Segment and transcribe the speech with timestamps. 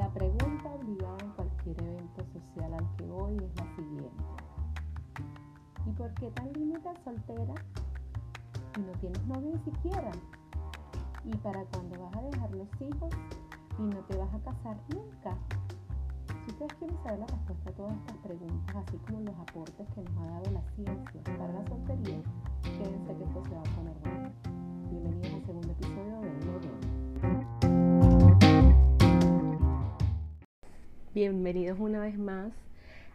[0.00, 4.24] La pregunta obligada en cualquier evento social al que voy es la siguiente.
[5.86, 7.52] ¿Y por qué tan linda soltera
[8.78, 10.10] y no tienes novio ni siquiera?
[11.22, 13.12] ¿Y para cuándo vas a dejar los hijos
[13.78, 15.36] y no te vas a casar nunca?
[16.46, 20.00] Si ustedes quieren saber la respuesta a todas estas preguntas, así como los aportes que
[20.00, 22.22] nos ha dado la ciencia para la soltería,
[22.62, 24.30] quédense que esto se va a poner bueno.
[24.88, 26.09] Bienvenidos al segundo episodio
[31.12, 32.52] Bienvenidos una vez más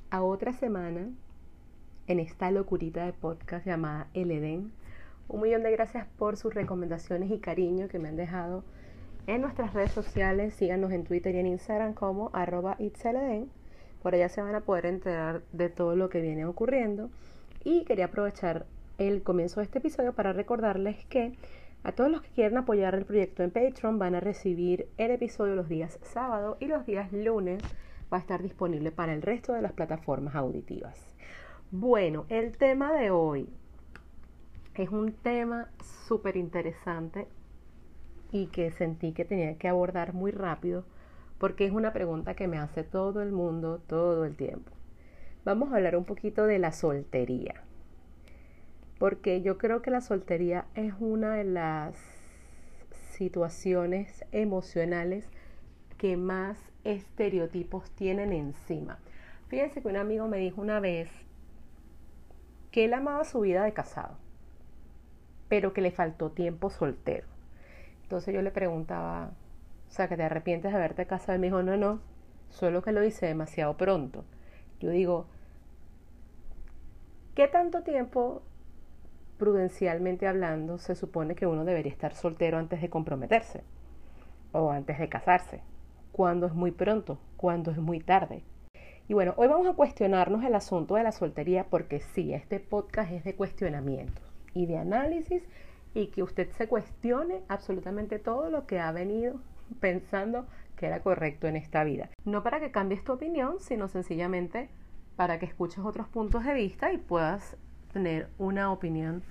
[0.09, 1.07] a otra semana
[2.07, 4.73] en esta locurita de podcast llamada El Edén.
[5.29, 8.65] Un millón de gracias por sus recomendaciones y cariño que me han dejado
[9.27, 10.55] en nuestras redes sociales.
[10.55, 13.49] Síganos en Twitter y en Instagram como arroba itzeleden.
[14.03, 17.09] Por allá se van a poder enterar de todo lo que viene ocurriendo.
[17.63, 18.65] Y quería aprovechar
[18.97, 21.31] el comienzo de este episodio para recordarles que
[21.85, 25.55] a todos los que quieran apoyar el proyecto en Patreon van a recibir el episodio
[25.55, 27.61] los días sábado y los días lunes
[28.11, 31.15] va a estar disponible para el resto de las plataformas auditivas.
[31.71, 33.49] Bueno, el tema de hoy
[34.75, 35.69] es un tema
[36.07, 37.27] súper interesante
[38.31, 40.85] y que sentí que tenía que abordar muy rápido
[41.37, 44.71] porque es una pregunta que me hace todo el mundo todo el tiempo.
[45.43, 47.63] Vamos a hablar un poquito de la soltería.
[48.97, 51.95] Porque yo creo que la soltería es una de las
[53.11, 55.29] situaciones emocionales
[55.97, 58.99] que más estereotipos tienen encima.
[59.47, 61.09] Fíjense que un amigo me dijo una vez
[62.71, 64.15] que él amaba su vida de casado,
[65.49, 67.27] pero que le faltó tiempo soltero.
[68.03, 69.31] Entonces yo le preguntaba,
[69.87, 71.33] o sea, que te arrepientes de haberte casado.
[71.33, 72.01] Él me dijo, no, no,
[72.49, 74.23] solo que lo hice demasiado pronto.
[74.79, 75.25] Yo digo,
[77.33, 78.43] ¿qué tanto tiempo,
[79.37, 83.63] prudencialmente hablando, se supone que uno debería estar soltero antes de comprometerse
[84.51, 85.61] o antes de casarse?
[86.15, 88.41] Cuándo es muy pronto, cuándo es muy tarde.
[89.09, 93.11] Y bueno, hoy vamos a cuestionarnos el asunto de la soltería porque sí, este podcast
[93.11, 94.21] es de cuestionamiento
[94.53, 95.43] y de análisis
[95.93, 99.41] y que usted se cuestione absolutamente todo lo que ha venido
[99.81, 100.45] pensando
[100.77, 102.09] que era correcto en esta vida.
[102.23, 104.69] No para que cambies tu opinión, sino sencillamente
[105.17, 107.57] para que escuches otros puntos de vista y puedas
[107.91, 109.21] tener una opinión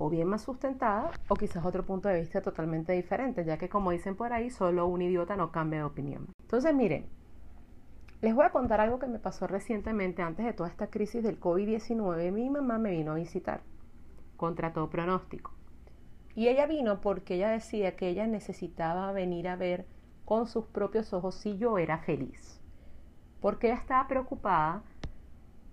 [0.00, 3.90] o bien más sustentada o quizás otro punto de vista totalmente diferente, ya que como
[3.90, 6.28] dicen por ahí, solo un idiota no cambia de opinión.
[6.40, 7.06] Entonces, miren,
[8.22, 11.38] les voy a contar algo que me pasó recientemente antes de toda esta crisis del
[11.38, 12.32] COVID-19.
[12.32, 13.60] Mi mamá me vino a visitar
[14.38, 15.52] contra todo pronóstico.
[16.34, 19.84] Y ella vino porque ella decía que ella necesitaba venir a ver
[20.24, 22.58] con sus propios ojos si yo era feliz.
[23.42, 24.82] Porque ella estaba preocupada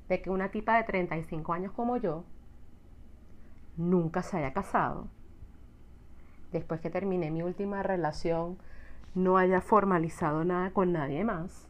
[0.09, 2.25] de que una tipa de 35 años como yo
[3.77, 5.07] nunca se haya casado,
[6.51, 8.57] después que terminé mi última relación,
[9.15, 11.67] no haya formalizado nada con nadie más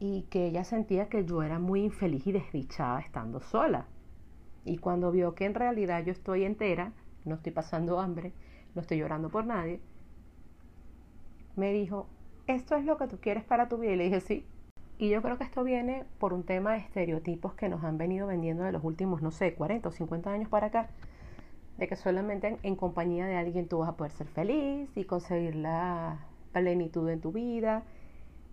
[0.00, 3.86] y que ella sentía que yo era muy infeliz y desdichada estando sola.
[4.64, 6.92] Y cuando vio que en realidad yo estoy entera,
[7.24, 8.32] no estoy pasando hambre,
[8.74, 9.80] no estoy llorando por nadie,
[11.56, 12.06] me dijo,
[12.46, 13.92] ¿esto es lo que tú quieres para tu vida?
[13.92, 14.46] Y le dije, sí,
[15.00, 18.26] y yo creo que esto viene por un tema de estereotipos que nos han venido
[18.26, 20.90] vendiendo de los últimos, no sé, 40 o 50 años para acá,
[21.78, 25.56] de que solamente en, compañía de alguien tú vas a poder ser feliz y conseguir
[25.56, 27.82] la plenitud en tu vida,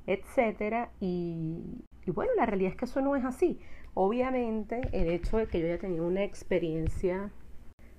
[0.05, 0.89] etcétera.
[1.01, 3.59] Y, y bueno, la realidad es que eso no es así.
[3.93, 7.29] Obviamente, el hecho de que yo haya tenido una experiencia,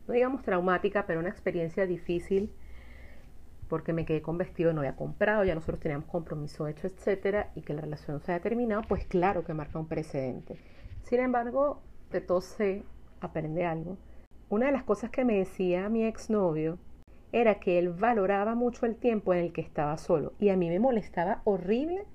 [0.06, 2.50] no digamos traumática, pero una experiencia difícil
[3.68, 7.62] porque me quedé con vestido, no había comprado, ya nosotros teníamos compromiso hecho, etcétera, y
[7.62, 10.56] que la relación se haya terminado, pues claro que marca un precedente.
[11.02, 11.80] Sin embargo,
[12.10, 12.84] de todo se
[13.20, 13.96] aprende algo.
[14.48, 16.78] Una de las cosas que me decía mi exnovio
[17.32, 20.70] era que él valoraba mucho el tiempo en el que estaba solo y a mí
[20.70, 22.06] me molestaba horrible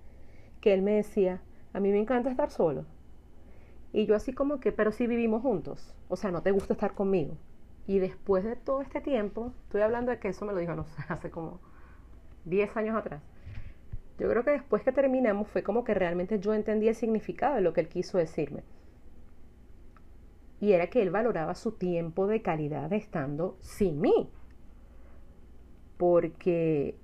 [0.59, 1.41] que él me decía,
[1.73, 2.85] a mí me encanta estar solo.
[3.91, 6.93] Y yo así como que, pero si vivimos juntos, o sea, no te gusta estar
[6.93, 7.37] conmigo.
[7.85, 10.73] Y después de todo este tiempo, estoy hablando de que eso me lo dijo,
[11.09, 11.59] hace como
[12.45, 13.21] 10 años atrás.
[14.19, 17.61] Yo creo que después que terminamos fue como que realmente yo entendí el significado de
[17.61, 18.63] lo que él quiso decirme.
[20.61, 24.29] Y era que él valoraba su tiempo de calidad estando sin mí.
[25.97, 26.95] Porque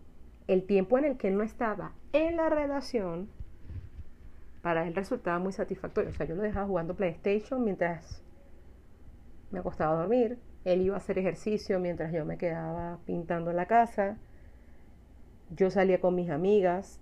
[0.48, 3.30] el tiempo en el que él no estaba en la relación,
[4.62, 6.12] para él resultaba muy satisfactorio.
[6.12, 8.24] O sea, yo lo dejaba jugando PlayStation mientras
[9.52, 13.58] me acostaba a dormir él iba a hacer ejercicio mientras yo me quedaba pintando en
[13.58, 14.18] la casa.
[15.56, 17.00] Yo salía con mis amigas.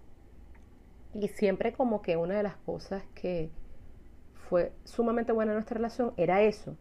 [1.14, 3.50] Y siempre como que una de las cosas que
[4.50, 6.78] fue sumamente buena en nuestra relación era eso.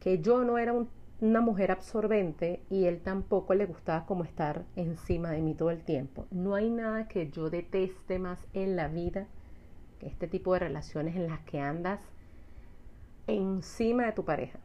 [0.00, 0.88] Que yo no era un
[1.20, 5.82] una mujer absorbente y él tampoco le gustaba como estar encima de mí todo el
[5.82, 6.26] tiempo.
[6.30, 9.26] No hay nada que yo deteste más en la vida
[9.98, 12.00] que este tipo de relaciones en las que andas
[13.26, 14.58] encima de tu pareja.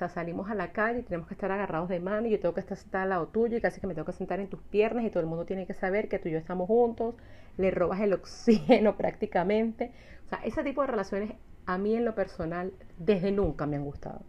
[0.00, 2.54] Sea, salimos a la calle y tenemos que estar agarrados de mano y yo tengo
[2.54, 5.04] que estar al lado tuyo y casi que me tengo que sentar en tus piernas
[5.04, 7.14] y todo el mundo tiene que saber que tú y yo estamos juntos,
[7.56, 9.92] le robas el oxígeno prácticamente.
[10.26, 11.32] O sea, ese tipo de relaciones
[11.66, 14.22] a mí en lo personal desde nunca me han gustado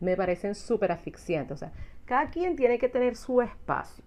[0.00, 1.54] me parecen súper asfixiantes.
[1.54, 1.72] O sea,
[2.04, 4.04] cada quien tiene que tener su espacio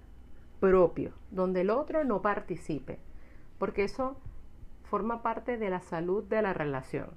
[0.59, 3.00] propio, donde el otro no participe,
[3.57, 4.18] porque eso
[4.83, 7.09] forma parte de la salud de la relación.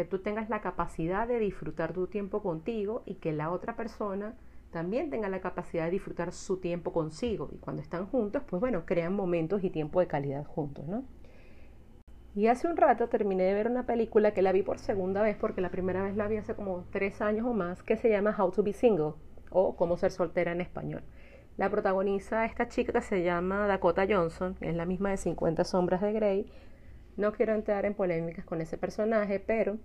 [0.00, 4.34] Que tú tengas la capacidad de disfrutar tu tiempo contigo y que la otra persona
[4.70, 7.50] también tenga la capacidad de disfrutar su tiempo consigo.
[7.52, 11.04] Y cuando están juntos, pues bueno, crean momentos y tiempo de calidad juntos, ¿no?
[12.34, 15.36] Y hace un rato terminé de ver una película que la vi por segunda vez,
[15.36, 18.34] porque la primera vez la vi hace como tres años o más, que se llama
[18.38, 19.12] How to Be Single,
[19.50, 21.02] o Cómo ser soltera en español.
[21.58, 26.00] La protagoniza esta chica que se llama Dakota Johnson, es la misma de 50 sombras
[26.00, 26.50] de Grey.
[27.20, 29.76] No quiero entrar en polémicas con ese personaje, pero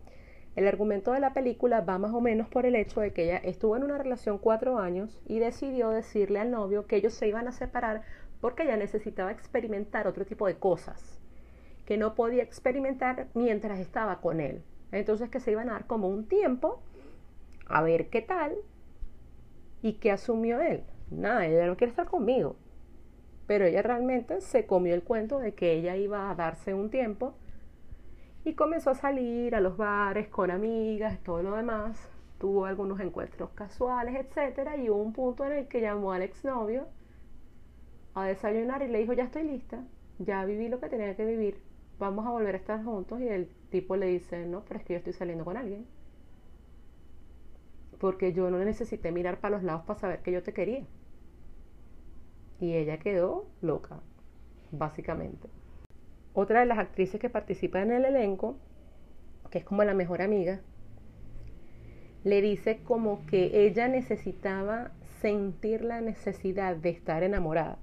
[0.55, 3.39] el argumento de la película va más o menos por el hecho de que ella
[3.39, 7.49] estuvo en una relación cuatro años y decidió decirle al novio que ellos se iban
[7.49, 8.03] a separar
[8.39, 11.19] porque ella necesitaba experimentar otro tipo de cosas
[11.85, 14.63] que no podía experimentar mientras estaba con él.
[14.93, 16.81] Entonces que se iban a dar como un tiempo
[17.65, 18.55] a ver qué tal
[19.81, 20.85] y qué asumió él.
[21.11, 22.55] Nada, ella no quiere estar conmigo.
[23.47, 27.35] Pero ella realmente se comió el cuento de que ella iba a darse un tiempo
[28.43, 32.09] y comenzó a salir a los bares con amigas, todo lo demás.
[32.37, 36.87] Tuvo algunos encuentros casuales, etcétera, y hubo un punto en el que llamó al exnovio
[38.13, 39.83] a desayunar y le dijo, ya estoy lista,
[40.19, 41.61] ya viví lo que tenía que vivir,
[41.99, 44.93] vamos a volver a estar juntos y el tipo le dice, no, pero es que
[44.93, 45.85] yo estoy saliendo con alguien.
[47.99, 50.85] Porque yo no necesité mirar para los lados para saber que yo te quería.
[52.65, 53.99] Y ella quedó loca,
[54.71, 55.49] básicamente.
[56.33, 58.57] Otra de las actrices que participa en el elenco,
[59.51, 60.61] que es como la mejor amiga,
[62.23, 67.77] le dice como que ella necesitaba sentir la necesidad de estar enamorada,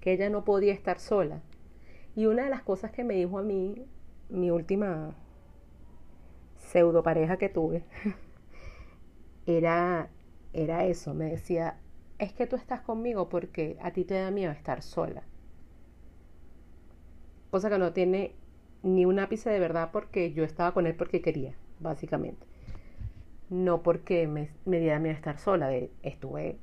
[0.00, 1.42] que ella no podía estar sola,
[2.16, 3.84] y una de las cosas que me dijo a mí,
[4.30, 5.14] mi última
[6.56, 7.84] pseudo pareja que tuve,
[9.46, 10.08] era,
[10.54, 11.12] era eso.
[11.12, 11.81] Me decía,
[12.22, 15.24] es que tú estás conmigo porque a ti te da miedo estar sola.
[17.50, 18.36] Cosa que no tiene
[18.84, 22.46] ni un ápice de verdad porque yo estaba con él porque quería, básicamente.
[23.50, 25.72] No porque me, diera miedo estar sola.
[26.04, 26.58] estuve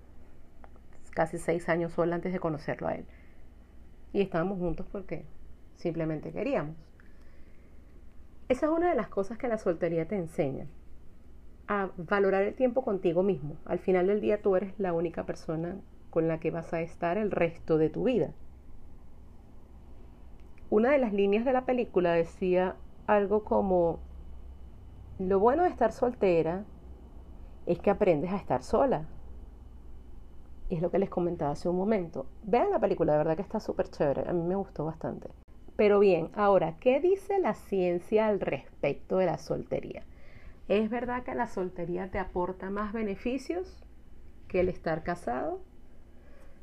[1.12, 3.06] casi seis años sola antes de conocerlo a él.
[4.14, 5.26] Y estábamos juntos porque
[5.76, 6.78] simplemente queríamos.
[8.48, 10.68] Esa es una de las cosas que la soltería te enseña,
[11.70, 13.56] a valorar el tiempo contigo mismo.
[13.64, 15.80] Al final del día tú eres la única persona
[16.10, 18.34] con la que vas a estar el resto de tu vida.
[20.72, 22.76] Una de las líneas de la película decía
[23.06, 24.00] algo como,
[25.20, 26.66] lo bueno de estar soltera
[27.68, 29.08] es que aprendes a estar sola.
[30.70, 32.26] Es lo que les comentaba hace un momento.
[32.44, 34.28] Vean la película, de verdad que está súper chévere.
[34.28, 35.30] A mí me gustó bastante.
[35.76, 40.04] Pero bien, ahora, ¿qué dice la ciencia al respecto de la soltería?
[40.70, 43.84] ¿Es verdad que la soltería te aporta más beneficios
[44.48, 45.60] que el estar casado?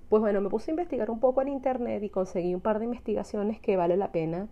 [0.08, 2.84] Pues bueno, me puse a investigar un poco en internet y conseguí un par de
[2.84, 4.46] investigaciones que vale la pena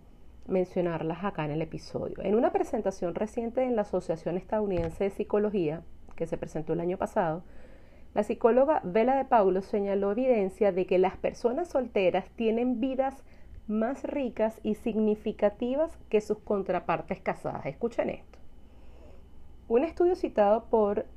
[0.45, 2.17] mencionarlas acá en el episodio.
[2.21, 5.83] En una presentación reciente en la Asociación Estadounidense de Psicología,
[6.17, 7.41] que se presentó el año pasado,
[8.13, 13.23] la psicóloga Vela de Paulo señaló evidencia de que las personas solteras tienen vidas
[13.69, 17.65] más ricas y significativas que sus contrapartes casadas.
[17.65, 18.44] Escuchen esto.
[19.67, 21.07] Un estudio citado por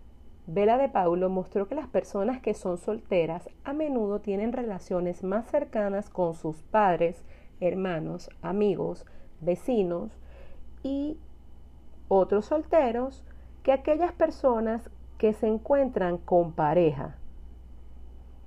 [0.47, 5.51] Vela de Paulo mostró que las personas que son solteras a menudo tienen relaciones más
[5.51, 7.23] cercanas con sus padres,
[7.61, 9.05] hermanos, amigos,
[9.43, 10.19] vecinos
[10.83, 11.19] y
[12.09, 13.23] otros solteros
[13.63, 14.89] que aquellas personas
[15.19, 17.19] que se encuentran con pareja.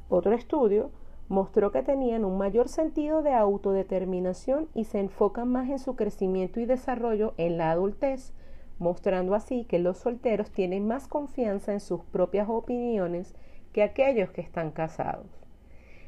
[0.09, 0.89] Otro estudio
[1.29, 6.59] mostró que tenían un mayor sentido de autodeterminación y se enfocan más en su crecimiento
[6.59, 8.33] y desarrollo en la adultez,
[8.81, 13.35] mostrando así que los solteros tienen más confianza en sus propias opiniones
[13.73, 15.27] que aquellos que están casados.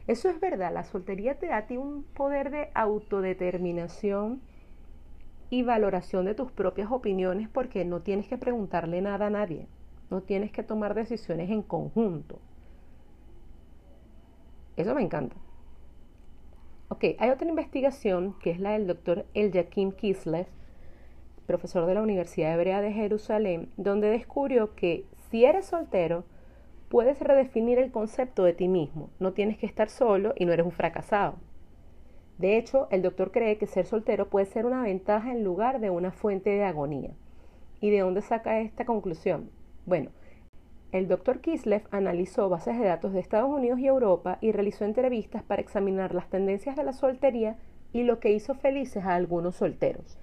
[0.07, 4.41] Eso es verdad, la soltería te da ti un poder de autodeterminación
[5.51, 9.67] y valoración de tus propias opiniones porque no tienes que preguntarle nada a nadie,
[10.09, 12.39] no tienes que tomar decisiones en conjunto.
[14.75, 15.35] Eso me encanta.
[16.89, 20.47] Ok, hay otra investigación que es la del doctor Eljakim Kislev,
[21.43, 26.23] profesor de la Universidad Hebrea de Jerusalén, donde descubrió que si eres soltero,
[26.89, 29.09] puedes redefinir el concepto de ti mismo.
[29.19, 31.35] No tienes que estar solo y no eres un fracasado.
[32.37, 35.89] De hecho, el doctor cree que ser soltero puede ser una ventaja en lugar de
[35.89, 37.11] una fuente de agonía.
[37.79, 39.49] ¿Y de dónde saca esta conclusión?
[39.85, 40.11] Bueno,
[40.91, 45.41] el doctor Kislev analizó bases de datos de Estados Unidos y Europa y realizó entrevistas
[45.41, 47.57] para examinar las tendencias de la soltería
[47.93, 50.17] y lo que hizo felices a algunos solteros,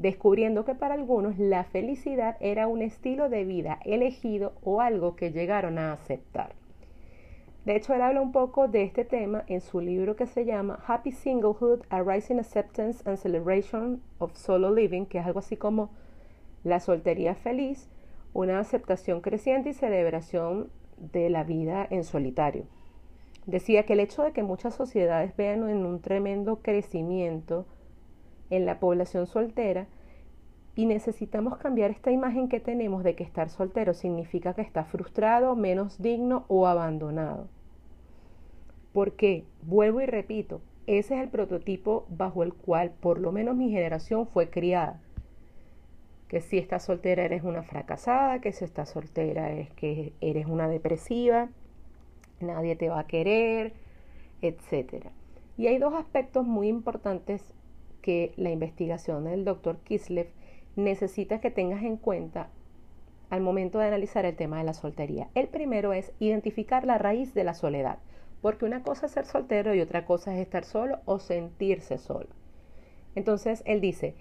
[0.00, 5.30] descubriendo que para algunos la felicidad era un estilo de vida elegido o algo que
[5.30, 6.54] llegaron a aceptar.
[7.66, 10.82] De hecho, él habla un poco de este tema en su libro que se llama
[10.86, 15.90] Happy Singlehood, A Rising Acceptance and Celebration of Solo Living, que es algo así como
[16.64, 17.90] la soltería feliz,
[18.32, 22.64] una aceptación creciente y celebración de la vida en solitario.
[23.44, 27.66] Decía que el hecho de que muchas sociedades vean en un tremendo crecimiento
[28.50, 29.86] en la población soltera
[30.76, 35.56] y necesitamos cambiar esta imagen que tenemos de que estar soltero significa que está frustrado,
[35.56, 37.48] menos digno o abandonado.
[38.92, 43.70] Porque, vuelvo y repito, ese es el prototipo bajo el cual por lo menos mi
[43.70, 45.00] generación fue criada
[46.30, 50.68] que si estás soltera eres una fracasada, que si estás soltera es que eres una
[50.68, 51.48] depresiva,
[52.38, 53.72] nadie te va a querer,
[54.40, 55.06] etc.
[55.58, 57.42] Y hay dos aspectos muy importantes
[58.02, 60.28] que la investigación del doctor Kislev
[60.76, 62.50] necesita que tengas en cuenta
[63.30, 65.28] al momento de analizar el tema de la soltería.
[65.34, 67.98] El primero es identificar la raíz de la soledad,
[68.42, 72.28] porque una cosa es ser soltero y otra cosa es estar solo o sentirse solo.
[73.14, 74.14] Entonces, él dice,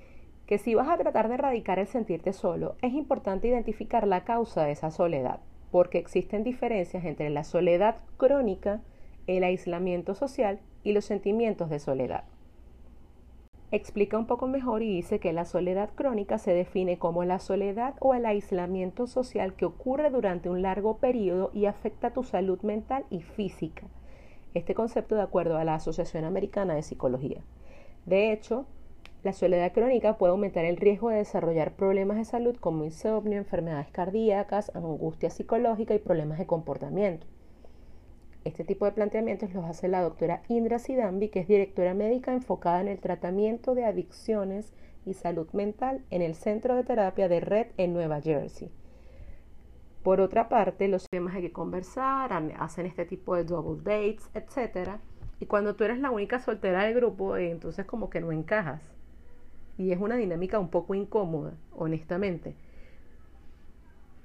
[0.49, 4.63] que si vas a tratar de erradicar el sentirte solo, es importante identificar la causa
[4.63, 8.81] de esa soledad, porque existen diferencias entre la soledad crónica,
[9.27, 12.23] el aislamiento social y los sentimientos de soledad.
[13.71, 17.93] Explica un poco mejor y dice que la soledad crónica se define como la soledad
[17.99, 23.05] o el aislamiento social que ocurre durante un largo periodo y afecta tu salud mental
[23.11, 23.85] y física.
[24.55, 27.43] Este concepto de acuerdo a la Asociación Americana de Psicología.
[28.07, 28.65] De hecho,
[29.21, 33.91] la soledad crónica puede aumentar el riesgo de desarrollar problemas de salud como insomnio, enfermedades
[33.91, 37.27] cardíacas, angustia psicológica y problemas de comportamiento.
[38.49, 42.81] Este tipo de planteamientos los hace la doctora Indra Sidambi, que es directora médica enfocada
[42.81, 44.73] en el tratamiento de adicciones
[45.05, 48.71] y salud mental en el Centro de Terapia de Red en Nueva Jersey.
[50.01, 54.97] Por otra parte, los temas hay que conversar, hacen este tipo de double dates, etc.
[55.39, 58.81] Y cuando tú eres la única soltera del grupo, eh, entonces como que no encajas
[59.77, 62.55] y es una dinámica un poco incómoda, honestamente.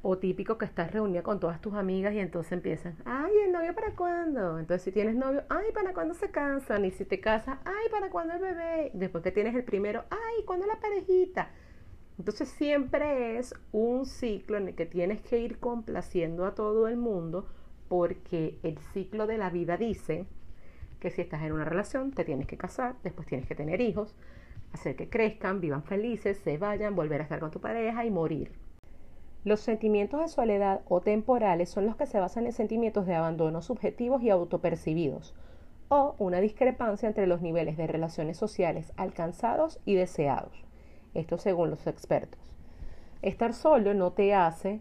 [0.06, 3.74] O típico que estás reunida con todas tus amigas y entonces empiezan, ay, ¿el novio
[3.74, 4.58] para cuándo?
[4.58, 6.84] Entonces si tienes novio, ay, ¿para cuándo se cansan?
[6.84, 8.90] Y si te casas, ay, ¿para cuándo el bebé?
[8.92, 11.48] Después que tienes el primero, ay, ¿cuándo la parejita?
[12.18, 16.98] Entonces siempre es un ciclo en el que tienes que ir complaciendo a todo el
[16.98, 17.48] mundo
[17.88, 20.26] porque el ciclo de la vida dice
[21.00, 24.14] que si estás en una relación te tienes que casar, después tienes que tener hijos,
[24.74, 28.63] hacer que crezcan, vivan felices, se vayan, volver a estar con tu pareja y morir.
[29.44, 33.60] Los sentimientos de soledad o temporales son los que se basan en sentimientos de abandono
[33.60, 35.34] subjetivos y autopercibidos,
[35.88, 40.64] o una discrepancia entre los niveles de relaciones sociales alcanzados y deseados.
[41.12, 42.40] Esto según los expertos.
[43.20, 44.80] Estar solo no te hace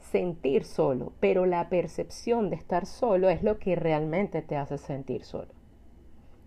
[0.00, 5.24] sentir solo, pero la percepción de estar solo es lo que realmente te hace sentir
[5.24, 5.52] solo.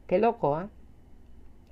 [0.07, 0.69] Qué loco, ¿ah?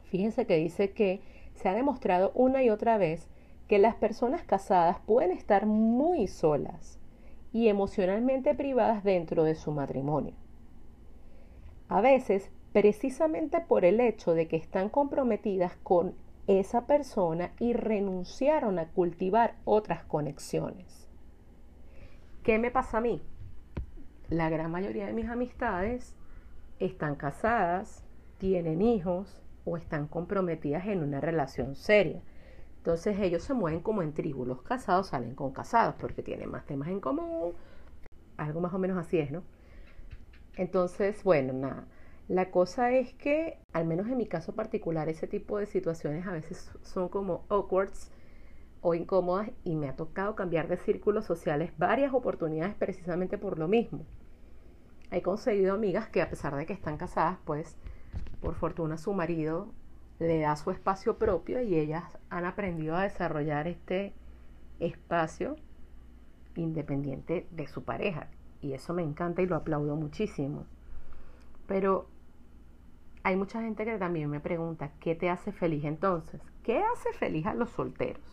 [0.03, 1.22] Fíjense que dice que
[1.55, 3.29] se ha demostrado una y otra vez
[3.71, 6.99] que las personas casadas pueden estar muy solas
[7.53, 10.33] y emocionalmente privadas dentro de su matrimonio.
[11.87, 16.15] A veces, precisamente por el hecho de que están comprometidas con
[16.47, 21.07] esa persona y renunciaron a cultivar otras conexiones.
[22.43, 23.21] ¿Qué me pasa a mí?
[24.27, 26.17] La gran mayoría de mis amistades
[26.79, 28.03] están casadas,
[28.37, 32.21] tienen hijos, o están comprometidas en una relación seria.
[32.81, 34.43] Entonces ellos se mueven como en tribu.
[34.43, 37.53] Los casados salen con casados porque tienen más temas en común.
[38.38, 39.43] Algo más o menos así es, ¿no?
[40.55, 41.85] Entonces, bueno, nada.
[42.27, 46.31] La cosa es que, al menos en mi caso particular, ese tipo de situaciones a
[46.31, 48.09] veces son como awkwards
[48.81, 53.67] o incómodas y me ha tocado cambiar de círculos sociales varias oportunidades precisamente por lo
[53.67, 54.07] mismo.
[55.11, 57.77] He conseguido amigas que a pesar de que están casadas, pues
[58.39, 59.71] por fortuna su marido
[60.27, 64.13] le da su espacio propio y ellas han aprendido a desarrollar este
[64.79, 65.55] espacio
[66.55, 68.27] independiente de su pareja.
[68.61, 70.65] Y eso me encanta y lo aplaudo muchísimo.
[71.65, 72.07] Pero
[73.23, 76.39] hay mucha gente que también me pregunta, ¿qué te hace feliz entonces?
[76.63, 78.23] ¿Qué hace feliz a los solteros?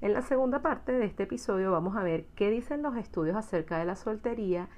[0.00, 3.78] En la segunda parte de este episodio vamos a ver qué dicen los estudios acerca
[3.78, 4.68] de la soltería,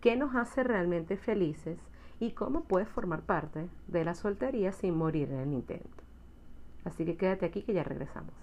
[0.00, 1.80] qué nos hace realmente felices
[2.20, 6.04] y cómo puedes formar parte de la soltería sin morir en el intento.
[6.84, 8.34] Así que quédate aquí que ya regresamos.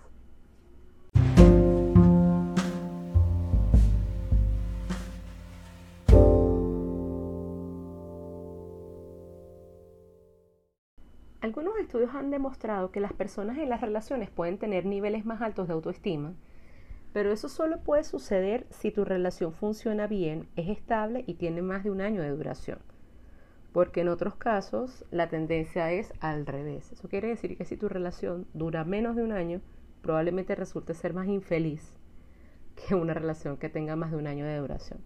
[11.42, 15.68] Algunos estudios han demostrado que las personas en las relaciones pueden tener niveles más altos
[15.68, 16.34] de autoestima,
[17.14, 21.84] pero eso solo puede suceder si tu relación funciona bien, es estable y tiene más
[21.84, 22.80] de un año de duración.
[23.76, 26.94] Porque en otros casos la tendencia es al revés.
[26.94, 29.60] Eso quiere decir que si tu relación dura menos de un año,
[30.02, 31.98] probablemente resulte ser más infeliz
[32.88, 35.02] que una relación que tenga más de un año de duración.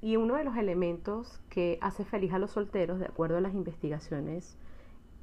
[0.00, 3.52] Y uno de los elementos que hace feliz a los solteros, de acuerdo a las
[3.52, 4.56] investigaciones,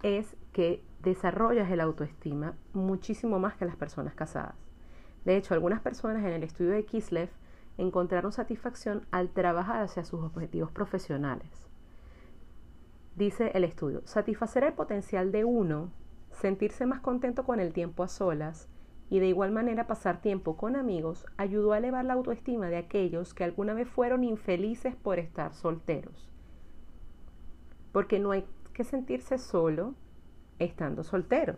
[0.04, 4.54] es que desarrollas el autoestima muchísimo más que las personas casadas.
[5.26, 7.32] De hecho, algunas personas en el estudio de Kislev
[7.82, 11.68] encontraron satisfacción al trabajar hacia sus objetivos profesionales.
[13.16, 15.92] Dice el estudio, satisfacer el potencial de uno,
[16.32, 18.70] sentirse más contento con el tiempo a solas
[19.10, 23.34] y de igual manera pasar tiempo con amigos ayudó a elevar la autoestima de aquellos
[23.34, 26.30] que alguna vez fueron infelices por estar solteros.
[27.92, 29.96] Porque no hay que sentirse solo
[30.60, 31.58] estando soltero.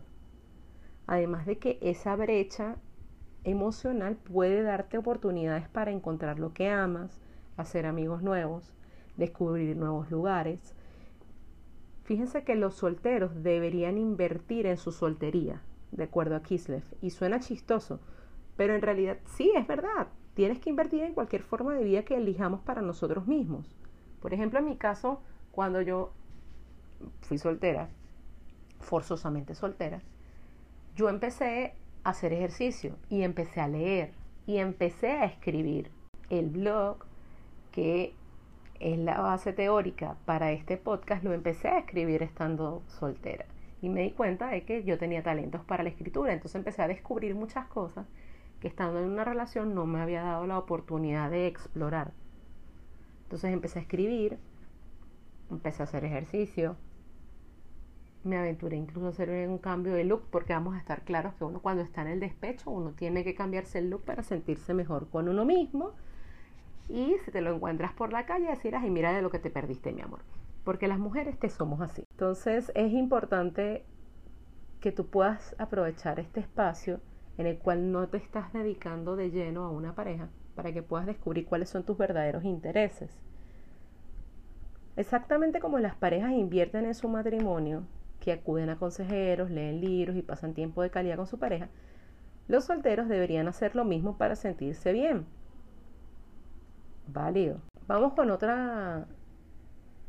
[1.05, 2.77] Además de que esa brecha
[3.43, 7.19] emocional puede darte oportunidades para encontrar lo que amas,
[7.57, 8.73] hacer amigos nuevos,
[9.17, 10.75] descubrir nuevos lugares.
[12.03, 17.39] Fíjense que los solteros deberían invertir en su soltería, de acuerdo a Kislev, y suena
[17.39, 17.99] chistoso,
[18.57, 20.07] pero en realidad sí, es verdad.
[20.33, 23.75] Tienes que invertir en cualquier forma de vida que elijamos para nosotros mismos.
[24.21, 25.21] Por ejemplo, en mi caso,
[25.51, 26.11] cuando yo
[27.21, 27.89] fui soltera,
[28.79, 30.01] forzosamente soltera,
[30.95, 32.95] yo empecé hacer ejercicio.
[33.09, 34.13] Y empecé a leer
[34.45, 35.91] y empecé a escribir
[36.29, 37.05] el blog
[37.71, 38.13] que
[38.79, 43.45] es la base teórica para este podcast, lo empecé a escribir estando soltera.
[43.81, 46.87] Y me di cuenta de que yo tenía talentos para la escritura, entonces empecé a
[46.87, 48.05] descubrir muchas cosas
[48.59, 52.13] que estando en una relación no me había dado la oportunidad de explorar.
[53.23, 54.37] Entonces empecé a escribir,
[55.49, 56.77] empecé a hacer ejercicio,
[58.23, 61.43] me aventuré incluso a hacer un cambio de look porque vamos a estar claros que
[61.43, 65.09] uno cuando está en el despecho uno tiene que cambiarse el look para sentirse mejor
[65.09, 65.91] con uno mismo.
[66.89, 69.49] Y si te lo encuentras por la calle decir ay mira de lo que te
[69.49, 70.19] perdiste mi amor
[70.63, 72.05] porque las mujeres te somos así.
[72.11, 73.83] Entonces es importante
[74.79, 76.99] que tú puedas aprovechar este espacio
[77.37, 81.05] en el cual no te estás dedicando de lleno a una pareja para que puedas
[81.05, 83.11] descubrir cuáles son tus verdaderos intereses.
[84.95, 87.83] Exactamente como las parejas invierten en su matrimonio
[88.23, 91.67] que acuden a consejeros, leen libros y pasan tiempo de calidad con su pareja,
[92.47, 95.25] los solteros deberían hacer lo mismo para sentirse bien.
[97.07, 97.59] Válido.
[97.85, 99.07] Vamos con otra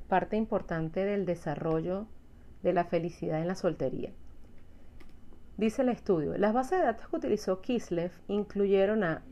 [0.06, 2.06] parte importante del desarrollo
[2.62, 4.12] de la felicidad en la soltería.
[5.56, 9.22] Dice el estudio, las bases de datos que utilizó Kislev incluyeron a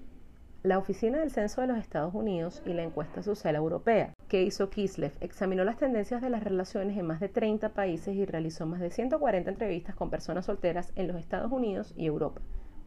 [0.65, 4.71] la Oficina del Censo de los Estados Unidos y la encuesta social europea, que hizo
[4.71, 8.81] Kislev, examinó las tendencias de las relaciones en más de 30 países y realizó más
[8.81, 12.41] de 140 entrevistas con personas solteras en los Estados Unidos y Europa,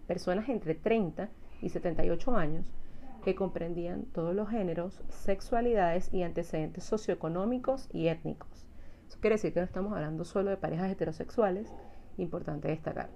[0.08, 1.30] personas entre 30
[1.62, 2.74] y 78 años
[3.24, 8.66] que comprendían todos los géneros, sexualidades y antecedentes socioeconómicos y étnicos.
[9.08, 11.72] Eso quiere decir que no estamos hablando solo de parejas heterosexuales,
[12.18, 13.12] importante destacar.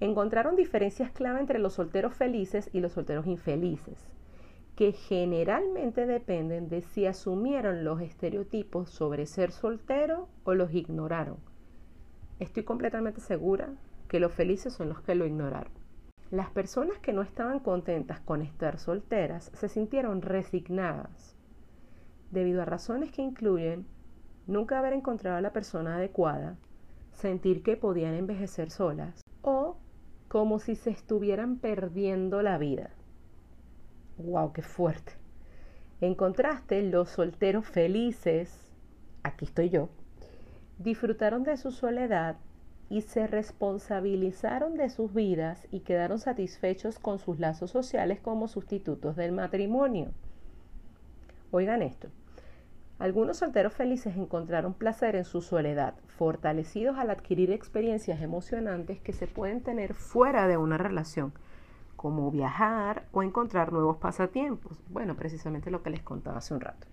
[0.00, 4.08] Encontraron diferencias clave entre los solteros felices y los solteros infelices,
[4.80, 11.36] que generalmente dependen de si asumieron los estereotipos sobre ser soltero o los ignoraron.
[12.38, 13.74] Estoy completamente segura
[14.08, 15.70] que los felices son los que lo ignoraron.
[16.30, 21.36] Las personas que no estaban contentas con estar solteras se sintieron resignadas,
[22.30, 23.84] debido a razones que incluyen
[24.46, 26.56] nunca haber encontrado a la persona adecuada,
[27.12, 29.76] sentir que podían envejecer solas o
[30.28, 32.94] como si se estuvieran perdiendo la vida.
[34.20, 34.52] ¡Wow!
[34.52, 35.12] ¡Qué fuerte!
[36.00, 38.70] En contraste, los solteros felices,
[39.22, 39.88] aquí estoy yo,
[40.78, 42.36] disfrutaron de su soledad
[42.88, 49.16] y se responsabilizaron de sus vidas y quedaron satisfechos con sus lazos sociales como sustitutos
[49.16, 50.12] del matrimonio.
[51.50, 52.08] Oigan esto,
[52.98, 59.26] algunos solteros felices encontraron placer en su soledad, fortalecidos al adquirir experiencias emocionantes que se
[59.26, 61.32] pueden tener fuera de una relación,
[62.00, 64.82] como viajar o encontrar nuevos pasatiempos.
[64.88, 66.86] Bueno, precisamente lo que les contaba hace un rato.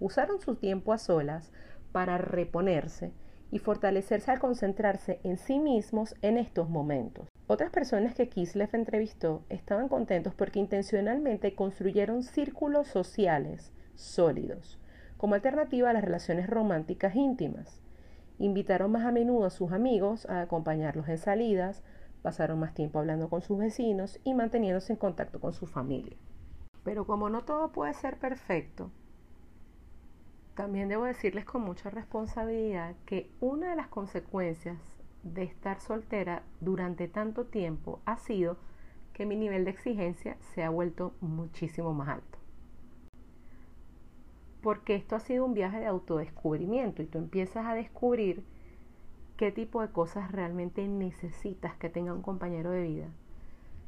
[0.00, 1.52] Usaron su tiempo a solas
[1.92, 3.12] para reponerse
[3.50, 7.28] y fortalecerse al concentrarse en sí mismos en estos momentos.
[7.46, 14.80] Otras personas que Kislev entrevistó estaban contentos porque intencionalmente construyeron círculos sociales sólidos
[15.18, 17.82] como alternativa a las relaciones románticas íntimas.
[18.38, 21.82] Invitaron más a menudo a sus amigos a acompañarlos en salidas,
[22.24, 26.16] pasaron más tiempo hablando con sus vecinos y manteniéndose en contacto con su familia.
[26.82, 28.90] Pero como no todo puede ser perfecto,
[30.54, 34.78] también debo decirles con mucha responsabilidad que una de las consecuencias
[35.22, 38.56] de estar soltera durante tanto tiempo ha sido
[39.12, 42.38] que mi nivel de exigencia se ha vuelto muchísimo más alto.
[44.62, 48.46] Porque esto ha sido un viaje de autodescubrimiento y tú empiezas a descubrir
[49.36, 53.08] qué tipo de cosas realmente necesitas que tenga un compañero de vida.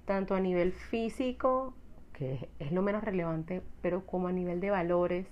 [0.04, 1.74] Tanto a nivel físico,
[2.12, 5.26] que es lo menos relevante, pero como a nivel de valores,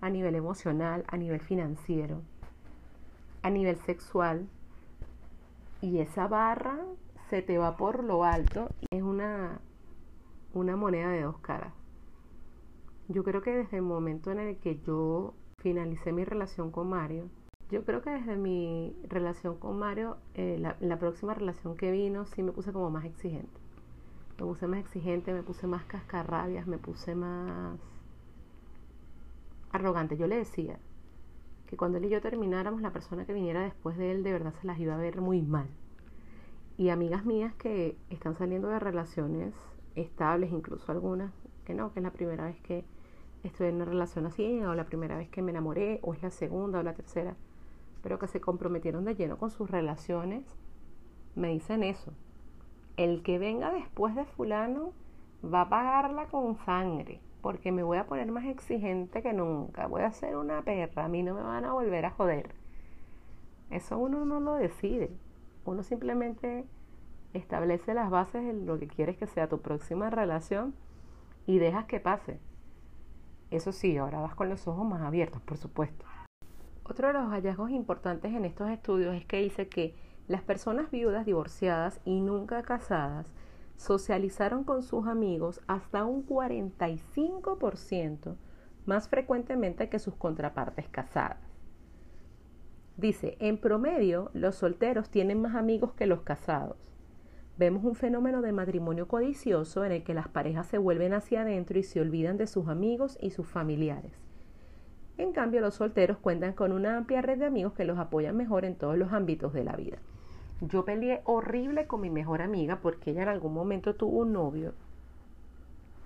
[0.00, 2.22] a nivel emocional, a nivel financiero,
[3.42, 4.48] a nivel sexual,
[5.80, 6.78] y esa barra
[7.28, 9.60] se te va por lo alto y es una,
[10.52, 11.72] una moneda de dos caras.
[13.08, 17.28] Yo creo que desde el momento en el que yo finalicé mi relación con Mario,
[17.70, 22.26] yo creo que desde mi relación con Mario, eh, la, la, próxima relación que vino,
[22.26, 23.60] sí me puse como más exigente.
[24.38, 27.78] Me puse más exigente, me puse más cascarrabias, me puse más
[29.72, 30.16] arrogante.
[30.16, 30.78] Yo le decía,
[31.70, 34.52] que cuando él y yo termináramos, la persona que viniera después de él de verdad
[34.60, 35.68] se las iba a ver muy mal.
[36.76, 39.54] Y amigas mías que están saliendo de relaciones
[39.94, 41.32] estables, incluso algunas
[41.64, 42.84] que no, que es la primera vez que
[43.44, 46.30] estoy en una relación así, o la primera vez que me enamoré, o es la
[46.30, 47.36] segunda o la tercera,
[48.02, 50.44] pero que se comprometieron de lleno con sus relaciones,
[51.34, 52.12] me dicen eso.
[52.96, 54.92] El que venga después de fulano
[55.42, 60.02] va a pagarla con sangre porque me voy a poner más exigente que nunca, voy
[60.02, 62.54] a ser una perra, a mí no me van a volver a joder.
[63.70, 65.10] Eso uno no lo decide,
[65.64, 66.66] uno simplemente
[67.32, 70.74] establece las bases de lo que quieres que sea tu próxima relación
[71.46, 72.38] y dejas que pase.
[73.50, 76.04] Eso sí, ahora vas con los ojos más abiertos, por supuesto.
[76.90, 79.94] Otro de los hallazgos importantes en estos estudios es que dice que
[80.26, 83.32] las personas viudas, divorciadas y nunca casadas
[83.76, 88.34] socializaron con sus amigos hasta un 45%
[88.86, 91.38] más frecuentemente que sus contrapartes casadas.
[92.96, 96.90] Dice, en promedio, los solteros tienen más amigos que los casados.
[97.56, 101.78] Vemos un fenómeno de matrimonio codicioso en el que las parejas se vuelven hacia adentro
[101.78, 104.29] y se olvidan de sus amigos y sus familiares.
[105.20, 108.64] En cambio, los solteros cuentan con una amplia red de amigos que los apoyan mejor
[108.64, 109.98] en todos los ámbitos de la vida.
[110.62, 114.72] Yo peleé horrible con mi mejor amiga porque ella en algún momento tuvo un novio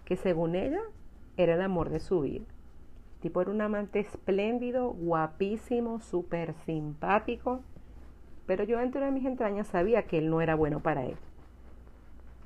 [0.04, 0.80] que según ella
[1.36, 2.44] era el amor de su vida.
[3.14, 7.60] El tipo era un amante espléndido, guapísimo, súper simpático,
[8.46, 11.16] pero yo dentro de mis entrañas sabía que él no era bueno para él.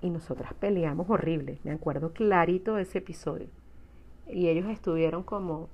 [0.03, 3.49] Y nosotras peleamos horrible, me acuerdo clarito de ese episodio.
[4.27, 5.71] Y ellos estuvieron como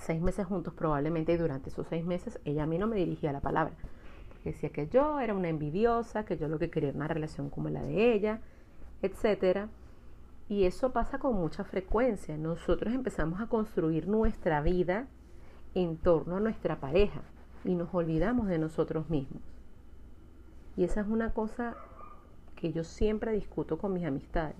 [0.00, 3.32] seis meses juntos probablemente y durante esos seis meses ella a mí no me dirigía
[3.32, 3.74] la palabra
[4.44, 7.68] decía que yo era una envidiosa, que yo lo que quería era una relación como
[7.68, 8.40] la de ella,
[9.02, 9.68] etc.
[10.48, 12.36] Y eso pasa con mucha frecuencia.
[12.36, 15.06] Nosotros empezamos a construir nuestra vida
[15.74, 17.20] en torno a nuestra pareja
[17.64, 19.42] y nos olvidamos de nosotros mismos.
[20.76, 21.76] Y esa es una cosa
[22.56, 24.56] que yo siempre discuto con mis amistades.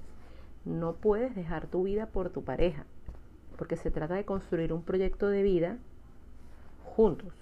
[0.65, 2.85] No puedes dejar tu vida por tu pareja,
[3.61, 5.77] porque se trata de construir un proyecto de vida
[6.83, 7.35] juntos.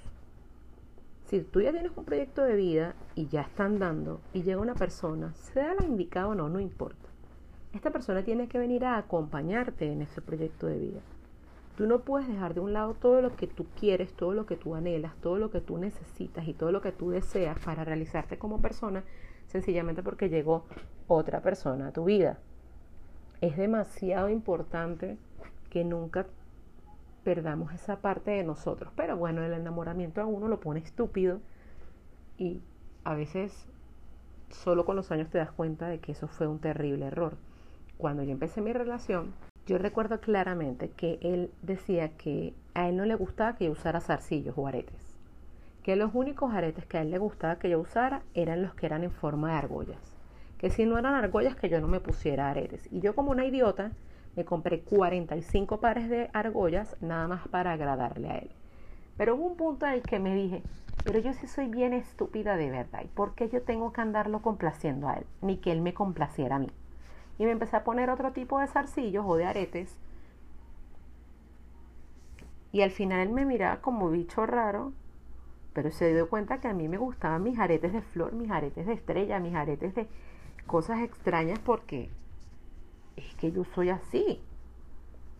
[1.26, 4.74] Si tú ya tienes un proyecto de vida y ya están dando y llega una
[4.74, 7.08] persona, sea la indicada o no, no importa.
[7.72, 11.00] Esta persona tiene que venir a acompañarte en ese proyecto de vida.
[11.76, 14.56] Tú no puedes dejar de un lado todo lo que tú quieres, todo lo que
[14.56, 18.38] tú anhelas, todo lo que tú necesitas y todo lo que tú deseas para realizarte
[18.38, 19.04] como persona,
[19.46, 20.64] sencillamente porque llegó
[21.06, 22.40] otra persona a tu vida.
[23.40, 25.16] Es demasiado importante
[25.70, 26.26] que nunca
[27.24, 28.92] perdamos esa parte de nosotros.
[28.96, 31.40] Pero bueno, el enamoramiento a uno lo pone estúpido
[32.36, 32.62] y
[33.04, 33.66] a veces
[34.50, 37.36] solo con los años te das cuenta de que eso fue un terrible error.
[37.98, 39.34] Cuando yo empecé mi relación,
[39.66, 44.00] yo recuerdo claramente que él decía que a él no le gustaba que yo usara
[44.00, 45.16] zarcillos o aretes.
[45.82, 48.86] Que los únicos aretes que a él le gustaba que yo usara eran los que
[48.86, 50.16] eran en forma de argollas.
[50.56, 52.88] Que si no eran argollas, que yo no me pusiera aretes.
[52.90, 53.92] Y yo como una idiota,
[54.36, 58.50] me compré 45 pares de argollas nada más para agradarle a él.
[59.16, 60.62] Pero hubo un punto en el que me dije,
[61.04, 63.02] pero yo sí soy bien estúpida de verdad.
[63.04, 65.26] ¿Y por qué yo tengo que andarlo complaciendo a él?
[65.42, 66.70] Ni que él me complaciera a mí.
[67.38, 69.96] Y me empecé a poner otro tipo de zarcillos o de aretes.
[72.72, 74.92] Y al final él me miraba como bicho raro.
[75.72, 78.86] Pero se dio cuenta que a mí me gustaban mis aretes de flor, mis aretes
[78.86, 80.08] de estrella, mis aretes de,
[80.68, 82.10] cosas extrañas porque
[83.18, 84.42] es que yo soy así.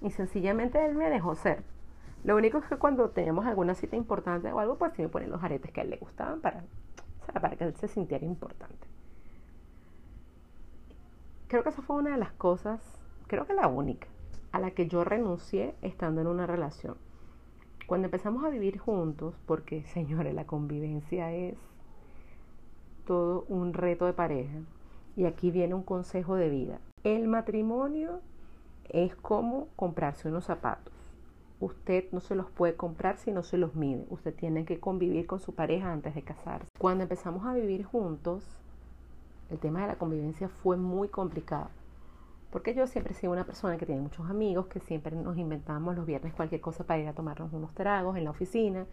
[0.01, 1.63] Y sencillamente él me dejó ser.
[2.25, 5.31] Lo único es que cuando teníamos alguna cita importante o algo, pues sí me ponen
[5.31, 6.65] los aretes que a él le gustaban para,
[7.33, 8.87] para que él se sintiera importante.
[11.49, 12.81] Creo que esa fue una de las cosas,
[13.27, 14.09] creo que la única,
[14.53, 16.97] a la que yo renuncié estando en una relación.
[17.87, 21.57] Cuando empezamos a vivir juntos, porque señores, la convivencia es
[23.07, 24.59] todo un reto de pareja.
[25.17, 26.81] Y aquí viene un consejo de vida.
[27.09, 28.21] El matrimonio
[28.91, 30.93] es como comprarse unos zapatos.
[31.59, 34.05] Usted no se los puede comprar si no se los mide.
[34.11, 36.69] Usted tiene que convivir con su pareja antes de casarse.
[36.79, 38.45] Cuando empezamos a vivir juntos,
[39.49, 41.71] el tema de la convivencia fue muy complicado.
[42.51, 45.97] Porque yo siempre he sido una persona que tiene muchos amigos, que siempre nos inventamos
[45.97, 48.85] los viernes cualquier cosa para ir a tomarnos unos tragos en la oficina,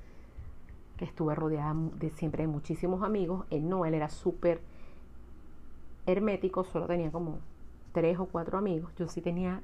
[0.95, 3.45] que estuve rodeada de siempre de muchísimos amigos.
[3.49, 4.61] Él no, él era súper
[6.05, 7.39] hermético, solo tenía como
[7.95, 8.93] tres o cuatro amigos.
[8.97, 9.61] Yo sí tenía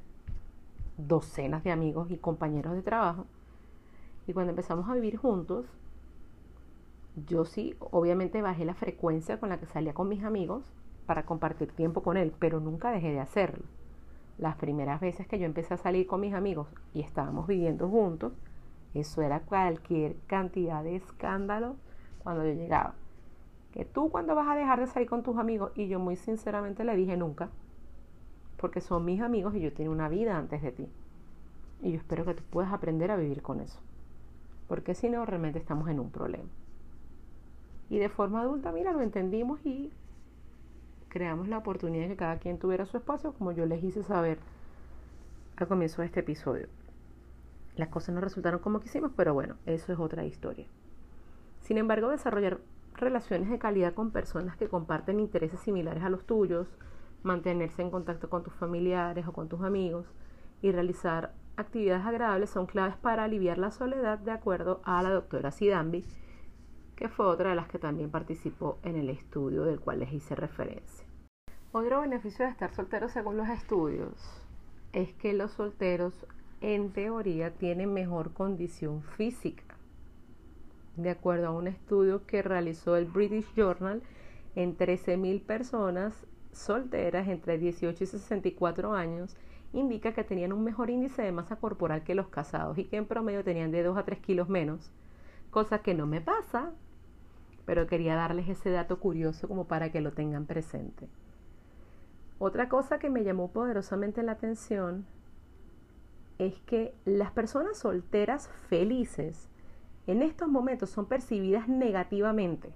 [0.98, 3.26] docenas de amigos y compañeros de trabajo.
[4.26, 5.66] Y cuando empezamos a vivir juntos,
[7.28, 10.64] yo sí, obviamente bajé la frecuencia con la que salía con mis amigos
[11.06, 13.66] para compartir tiempo con él, pero nunca dejé de hacerlo.
[14.38, 18.32] Las primeras veces que yo empecé a salir con mis amigos y estábamos viviendo juntos,
[18.94, 21.76] eso era cualquier cantidad de escándalo
[22.24, 22.94] cuando yo llegaba.
[23.74, 26.86] Que tú cuando vas a dejar de salir con tus amigos y yo muy sinceramente
[26.86, 27.50] le dije nunca,
[28.62, 30.88] porque son mis amigos y yo tengo una vida antes de ti.
[31.82, 33.80] Y yo espero que tú puedas aprender a vivir con eso.
[34.68, 36.48] Porque si no, realmente estamos en un problema.
[37.90, 39.92] Y de forma adulta, mira, lo entendimos y
[41.10, 44.38] creamos la oportunidad de que cada quien tuviera su espacio, como yo les hice saber
[45.58, 46.68] al comienzo de este episodio.
[47.76, 50.68] Las cosas no resultaron como quisimos, pero bueno, eso es otra historia.
[51.62, 52.60] Sin embargo, desarrollar
[52.94, 56.68] relaciones de calidad con personas que comparten intereses similares a los tuyos,
[57.24, 60.06] mantenerse en contacto con tus familiares o con tus amigos
[60.62, 65.52] y realizar actividades agradables son claves para aliviar la soledad, de acuerdo a la doctora
[65.52, 66.06] Sidambi,
[66.96, 70.36] que fue otra de las que también participó en el estudio del cual les hice
[70.36, 71.06] referencia.
[71.72, 74.14] Otro beneficio de estar solteros según los estudios
[74.94, 76.14] es que los solteros
[76.60, 79.64] en teoría tienen mejor condición física.
[80.96, 84.04] De acuerdo a un estudio que realizó el British Journal,
[84.56, 89.36] en 13.000 personas solteras entre 18 y 64 años,
[89.74, 93.06] indica que tenían un mejor índice de masa corporal que los casados y que en
[93.06, 94.92] promedio tenían de 2 a 3 kilos menos,
[95.50, 96.72] cosa que no me pasa,
[97.66, 101.08] pero quería darles ese dato curioso como para que lo tengan presente.
[102.40, 105.06] Otra cosa que me llamó poderosamente la atención
[106.40, 109.48] es que las personas solteras felices
[110.08, 112.74] en estos momentos son percibidas negativamente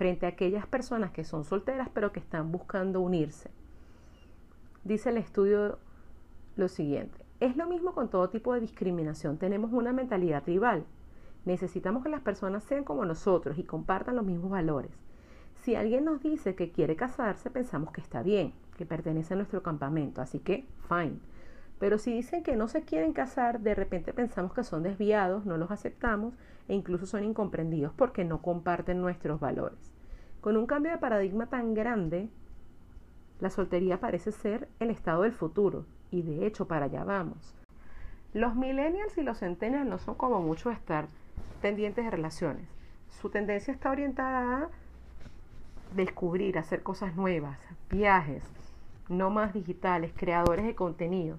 [0.00, 3.50] frente a aquellas personas que son solteras pero que están buscando unirse.
[4.82, 5.78] Dice el estudio
[6.56, 10.86] lo siguiente, es lo mismo con todo tipo de discriminación, tenemos una mentalidad tribal,
[11.44, 14.90] necesitamos que las personas sean como nosotros y compartan los mismos valores.
[15.56, 19.62] Si alguien nos dice que quiere casarse, pensamos que está bien, que pertenece a nuestro
[19.62, 21.18] campamento, así que, fine.
[21.80, 25.56] Pero si dicen que no se quieren casar, de repente pensamos que son desviados, no
[25.56, 26.34] los aceptamos
[26.68, 29.90] e incluso son incomprendidos porque no comparten nuestros valores.
[30.42, 32.28] Con un cambio de paradigma tan grande,
[33.40, 37.54] la soltería parece ser el estado del futuro y de hecho para allá vamos.
[38.34, 41.08] Los millennials y los centennials no son como mucho estar
[41.62, 42.68] pendientes de relaciones.
[43.08, 44.68] Su tendencia está orientada a
[45.96, 48.44] descubrir, hacer cosas nuevas, viajes,
[49.08, 51.38] no más digitales, creadores de contenido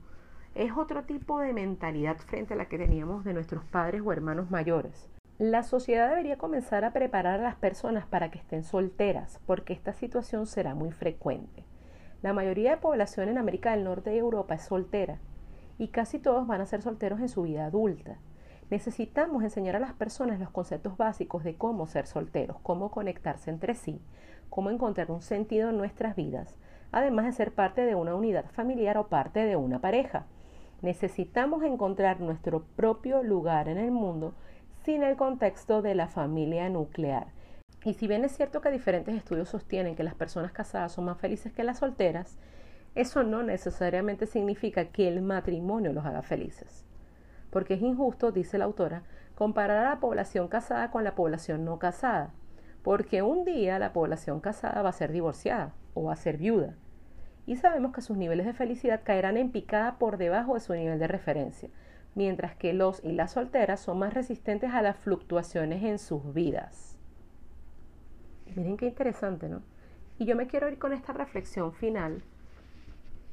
[0.54, 4.52] es otro tipo de mentalidad frente a la que teníamos de nuestros padres o hermanos
[4.52, 5.10] mayores.
[5.38, 9.94] La sociedad debería comenzar a preparar a las personas para que estén solteras, porque esta
[9.94, 11.64] situación será muy frecuente.
[12.22, 15.20] La mayoría de población en América del Norte y Europa es soltera,
[15.80, 18.20] y casi todos van a ser solteros en su vida adulta.
[18.70, 23.74] Necesitamos enseñar a las personas los conceptos básicos de cómo ser solteros, cómo conectarse entre
[23.74, 24.00] sí,
[24.50, 26.60] cómo encontrar un sentido en nuestras vidas,
[26.92, 30.26] además de ser parte de una unidad familiar o parte de una pareja.
[30.82, 34.34] Necesitamos encontrar nuestro propio lugar en el mundo
[34.84, 37.28] sin el contexto de la familia nuclear.
[37.84, 41.20] Y si bien es cierto que diferentes estudios sostienen que las personas casadas son más
[41.20, 42.40] felices que las solteras,
[42.96, 46.84] eso no necesariamente significa que el matrimonio los haga felices.
[47.52, 49.04] Porque es injusto, dice la autora,
[49.36, 52.34] comparar a la población casada con la población no casada,
[52.82, 56.76] porque un día la población casada va a ser divorciada o a ser viuda,
[57.52, 61.00] y sabemos que sus niveles de felicidad caerán en picada por debajo de su nivel
[61.00, 61.68] de referencia,
[62.16, 66.98] mientras que los y las solteras son más resistentes a las fluctuaciones en sus vidas.
[68.56, 69.64] Miren qué interesante, ¿no?
[70.18, 72.24] Y yo me quiero ir con esta reflexión final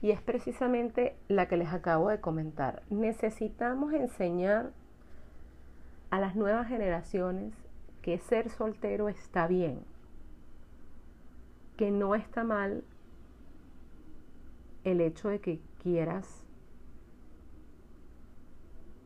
[0.03, 2.83] y es precisamente la que les acabo de comentar.
[2.91, 4.73] Necesitamos enseñar
[6.11, 7.55] a las nuevas generaciones
[8.03, 9.79] que ser soltero está bien,
[11.77, 12.83] que no está mal
[14.91, 16.47] el hecho de que quieras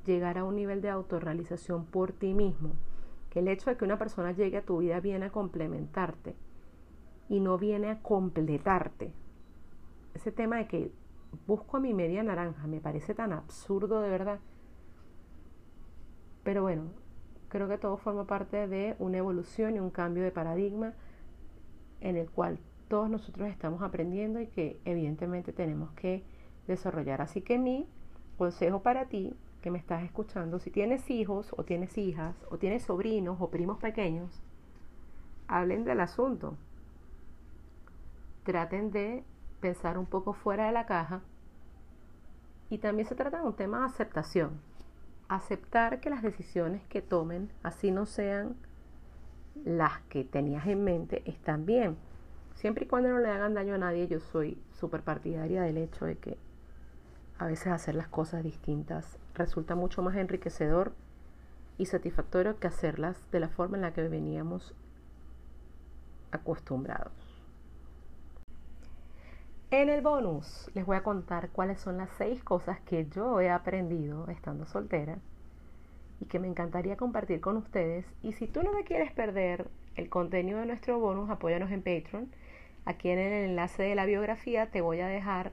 [0.05, 2.71] llegar a un nivel de autorrealización por ti mismo,
[3.31, 6.35] que el hecho de que una persona llegue a tu vida viene a complementarte
[7.29, 9.13] y no viene a completarte.
[10.15, 10.93] Ese tema de que
[11.47, 14.41] busco a mi media naranja me parece tan absurdo de verdad.
[16.43, 16.91] Pero bueno,
[17.49, 20.95] creo que todo forma parte de una evolución y un cambio de paradigma
[22.01, 22.59] en el cual
[22.93, 26.23] todos nosotros estamos aprendiendo y que evidentemente tenemos que
[26.67, 27.23] desarrollar.
[27.23, 27.89] Así que mi
[28.37, 32.83] consejo para ti que me estás escuchando, si tienes hijos o tienes hijas o tienes
[32.83, 34.43] sobrinos o primos pequeños,
[35.49, 36.59] hablen del asunto.
[38.45, 39.25] Traten de
[39.61, 41.23] pensar un poco fuera de la caja
[42.69, 44.61] y también se trata de un tema de aceptación
[45.29, 48.55] aceptar que las decisiones que tomen, así no sean
[49.65, 51.97] las que tenías en mente, están bien.
[52.55, 56.05] Siempre y cuando no le hagan daño a nadie, yo soy súper partidaria del hecho
[56.05, 56.39] de que
[57.39, 60.93] a veces hacer las cosas distintas resulta mucho más enriquecedor
[61.79, 64.75] y satisfactorio que hacerlas de la forma en la que veníamos
[66.31, 67.13] acostumbrados.
[69.71, 73.51] En el bonus les voy a contar cuáles son las seis cosas que yo he
[73.51, 75.19] aprendido estando soltera
[76.21, 78.05] y que me encantaría compartir con ustedes.
[78.23, 82.31] Y si tú no te quieres perder el contenido de nuestro bonus, apóyanos en Patreon.
[82.85, 85.53] Aquí en el enlace de la biografía te voy a dejar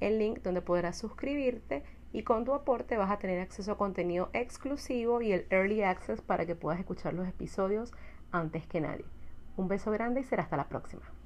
[0.00, 4.30] el link donde podrás suscribirte y con tu aporte vas a tener acceso a contenido
[4.32, 7.92] exclusivo y el early access para que puedas escuchar los episodios
[8.32, 9.04] antes que nadie.
[9.56, 11.17] Un beso grande y será hasta la próxima.